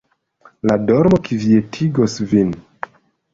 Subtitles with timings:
[0.71, 2.57] La dormo kvietigos vin.